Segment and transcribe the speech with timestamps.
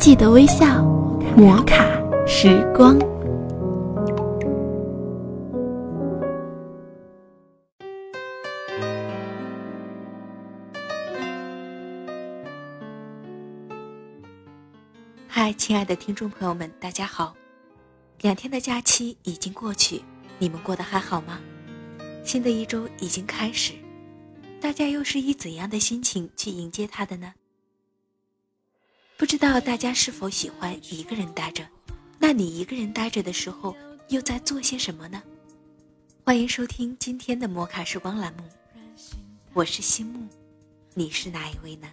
[0.00, 0.82] 记得微笑，
[1.36, 1.84] 摩卡
[2.26, 2.98] 时光。
[15.28, 17.34] 嗨，亲爱的听众朋友们，大家好！
[18.22, 20.02] 两天的假期已经过去，
[20.38, 21.38] 你们过得还好吗？
[22.24, 23.74] 新的一周已经开始，
[24.62, 27.34] 大家又是以怎样的心情去迎接它的呢？
[29.20, 31.62] 不知道大家是否喜欢一个人待着？
[32.18, 33.76] 那你一个人待着的时候，
[34.08, 35.22] 又在做些什么呢？
[36.24, 38.42] 欢迎收听今天的摩卡时光栏目，
[39.52, 40.26] 我是心木，
[40.94, 41.88] 你是哪一位呢？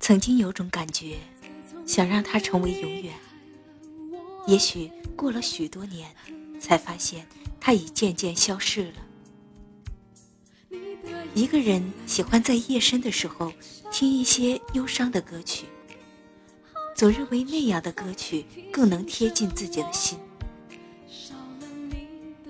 [0.00, 1.18] 曾经有种感觉，
[1.84, 3.12] 想让它成为永远。
[4.46, 6.14] 也许过了许多年，
[6.60, 7.26] 才发现
[7.60, 10.78] 它已渐渐消逝了。
[11.34, 13.52] 一个人喜欢在夜深的时候
[13.90, 15.66] 听一些忧伤的歌曲，
[16.94, 20.18] 总认为那样的歌曲更能贴近自己的心。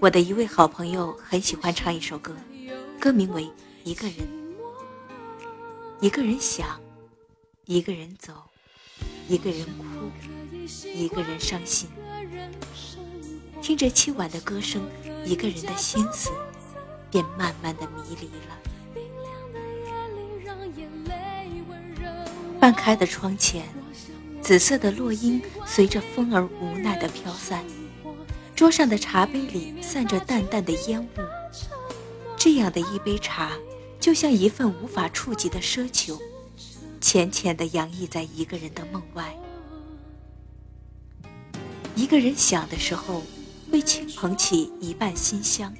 [0.00, 2.34] 我的一位好朋友很喜欢唱一首歌，
[2.98, 3.44] 歌名为
[3.84, 4.16] 《一个人》，
[6.00, 6.80] 一个人想。
[7.66, 8.49] 一个人走，
[9.30, 10.10] 一个人哭，
[10.92, 11.88] 一个人伤心。
[13.62, 14.82] 听着凄婉的歌声，
[15.24, 16.30] 一个人的心思
[17.12, 18.58] 便慢慢的迷离了。
[22.58, 23.68] 半开的窗前，
[24.42, 27.64] 紫色的落英随着风儿无奈的飘散。
[28.56, 31.08] 桌上的茶杯里散着淡淡的烟雾。
[32.36, 33.52] 这样的一杯茶，
[34.00, 36.20] 就像一份无法触及的奢求。
[37.10, 39.36] 浅浅的洋溢在一个人的梦外。
[41.96, 43.24] 一个人想的时候，
[43.68, 45.74] 会轻捧起一瓣馨香，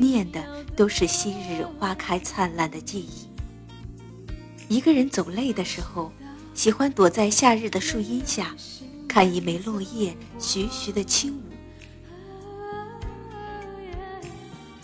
[0.00, 3.28] 念的都是昔日花开灿烂的记忆。
[4.66, 6.10] 一个人走累的时候，
[6.52, 8.52] 喜欢躲在夏日的树荫下，
[9.06, 11.42] 看一枚落叶徐徐的轻舞。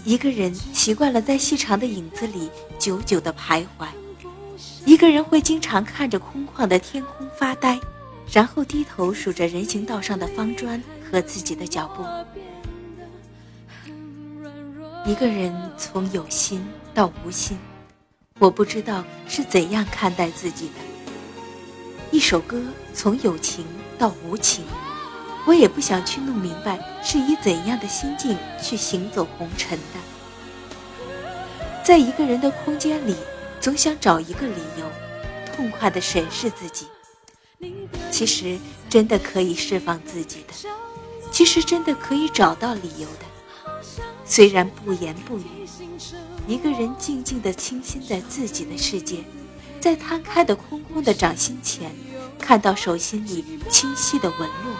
[0.04, 2.48] 一个人习惯了在细长的影子里
[2.78, 3.88] 久久的徘徊。
[4.86, 7.76] 一个人会经常看着空旷的天空发呆，
[8.32, 10.80] 然后低头数着人行道上的方砖
[11.10, 12.04] 和自己的脚步。
[15.04, 16.64] 一个人从有心
[16.94, 17.58] 到无心，
[18.38, 20.74] 我不知道是怎样看待自己的。
[22.12, 22.62] 一首歌
[22.94, 23.66] 从有情
[23.98, 24.64] 到无情，
[25.48, 29.98] 我也不想去弄明白是以怎样的心境去行走红尘的。
[31.82, 33.16] 在一个人的空间里。
[33.60, 34.90] 总想找一个理由，
[35.54, 36.86] 痛快地审视自己。
[38.10, 38.58] 其实
[38.88, 40.54] 真的可以释放自己的，
[41.32, 43.26] 其实真的可以找到理由的。
[44.24, 45.44] 虽然不言不语，
[46.46, 49.24] 一个人静静地倾心在自己的世界，
[49.80, 51.94] 在摊开的空空的掌心前，
[52.38, 54.74] 看到手心里清晰的纹路，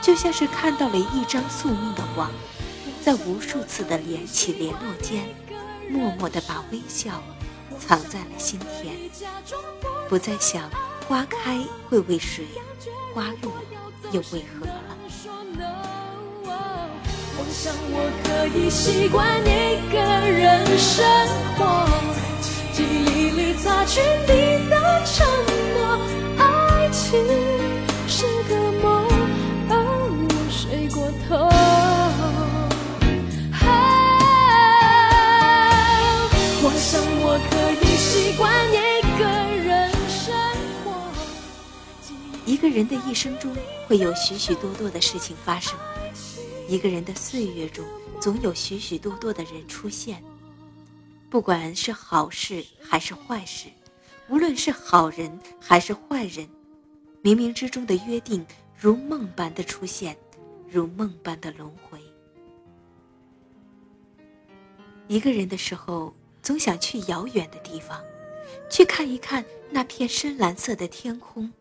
[0.00, 2.30] 就像是看到了一张宿命的网，
[3.02, 5.24] 在无数次的连起联络间，
[5.88, 7.22] 默默地把微笑。
[7.78, 8.96] 藏在了心田，
[10.08, 10.70] 不再想
[11.08, 12.44] 花开会为谁，
[13.14, 13.52] 花落
[14.12, 14.96] 又为何了。
[17.34, 19.44] 我想我可以习惯一
[19.92, 19.96] 个
[20.30, 21.04] 人生
[21.56, 21.60] 活，
[22.72, 24.32] 记忆里擦去你
[42.62, 43.52] 一个人的一生中
[43.88, 45.76] 会有许许多多的事情发生，
[46.68, 47.84] 一个人的岁月中
[48.20, 50.22] 总有许许多多的人出现。
[51.28, 53.66] 不管是好事还是坏事，
[54.28, 56.48] 无论是好人还是坏人，
[57.20, 58.46] 冥冥之中的约定
[58.78, 60.16] 如梦般的出现，
[60.70, 62.00] 如梦般的轮回。
[65.08, 68.00] 一个人的时候，总想去遥远的地方，
[68.70, 71.52] 去看一看那片深蓝色的天空。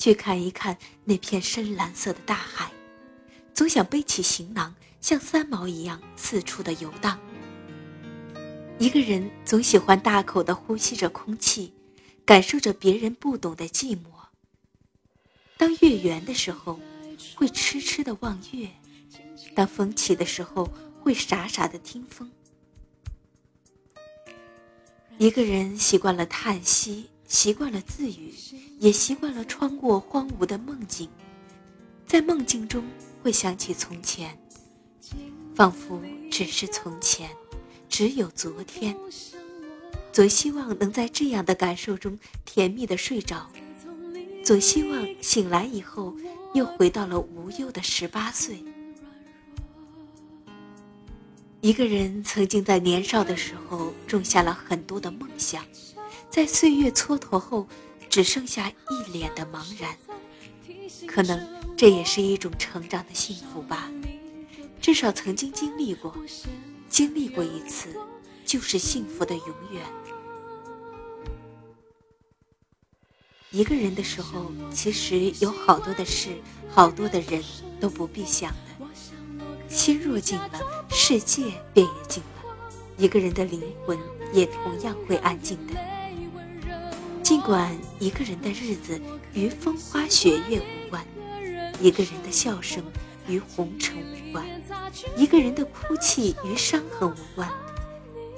[0.00, 2.72] 去看一看那片深蓝色的大海，
[3.52, 7.20] 总想背起行囊，像三毛一样四处的游荡。
[8.78, 11.74] 一个人总喜欢大口的呼吸着空气，
[12.24, 14.06] 感受着别人不懂的寂寞。
[15.58, 16.80] 当月圆的时候，
[17.34, 18.70] 会痴痴的望月；
[19.54, 20.66] 当风起的时候，
[21.02, 22.32] 会傻傻的听风。
[25.18, 27.09] 一个人习惯了叹息。
[27.30, 28.34] 习惯了自语，
[28.80, 31.08] 也习惯了穿过荒芜的梦境，
[32.04, 32.84] 在梦境中
[33.22, 34.36] 会想起从前，
[35.54, 37.30] 仿佛只是从前，
[37.88, 38.96] 只有昨天。
[40.12, 43.48] 总希望能在这样的感受中甜蜜的睡着，
[44.44, 46.12] 总希望醒来以后
[46.52, 48.60] 又回到了无忧的十八岁。
[51.60, 55.64] 一个人曾经在年少的时候种下了很多的梦想，
[56.30, 57.66] 在岁月蹉跎后，
[58.08, 59.96] 只剩下一脸的茫然。
[61.06, 61.44] 可能
[61.76, 63.90] 这也是一种成长的幸福吧，
[64.80, 66.14] 至少曾经经历过，
[66.88, 67.96] 经历过一次，
[68.44, 69.82] 就是幸福的永远。
[73.50, 76.30] 一个人的时候，其实有好多的事，
[76.68, 77.42] 好多的人
[77.80, 78.86] 都不必想的。
[79.68, 80.60] 心若静了，
[80.90, 81.42] 世界
[81.74, 83.98] 便也静了，一个人的灵魂
[84.32, 85.99] 也同样会安静的。
[87.30, 89.00] 尽管一个人的日子
[89.34, 91.06] 与风花雪月无关，
[91.80, 92.82] 一个人的笑声
[93.28, 94.44] 与红尘无关，
[95.16, 97.48] 一个人的哭泣与伤痕无关，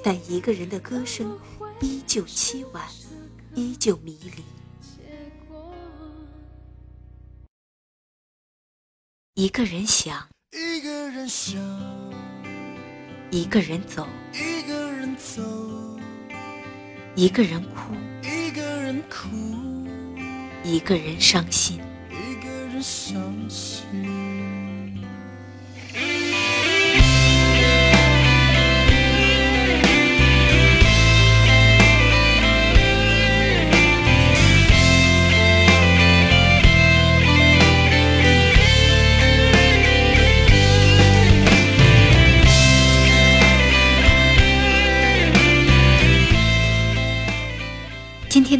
[0.03, 1.35] 但一个人的歌声
[1.81, 2.87] 依旧凄婉，
[3.55, 4.43] 依旧迷离。
[9.33, 10.27] 一个人想。
[10.51, 11.59] 一个人想，
[13.31, 15.41] 一个人走，一个人走，
[17.15, 18.42] 一个人哭，一个人哭，
[20.63, 21.77] 一个人伤心，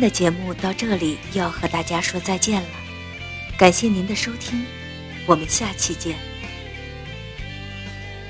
[0.03, 2.67] 的节目到这里要和大家说再见了，
[3.57, 4.65] 感谢您的收听，
[5.25, 6.17] 我们下期见。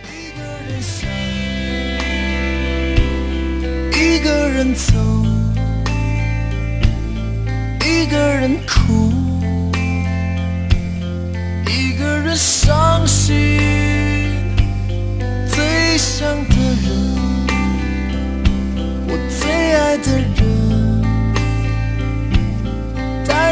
[0.08, 1.10] 一个人想，
[3.92, 4.94] 一个人走，
[7.84, 9.12] 一个人哭，
[11.68, 13.36] 一个人伤心，
[15.50, 17.18] 最想的人，
[19.08, 20.33] 我最爱的人。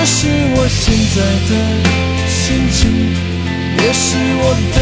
[0.00, 1.50] 这是我现在的
[2.26, 2.80] 心情，
[3.76, 4.80] 也是我对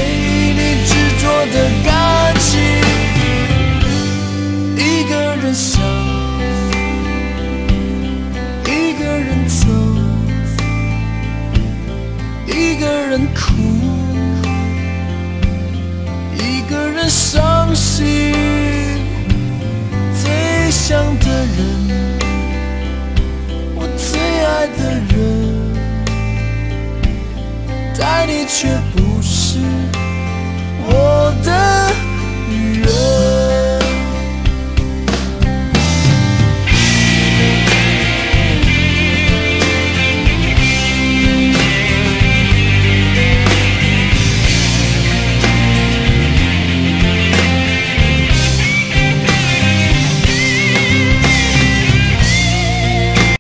[0.55, 1.91] 你执着的感
[2.39, 2.98] 情。
[28.49, 28.67] 却
[28.97, 29.59] 不是
[30.87, 31.78] 我的。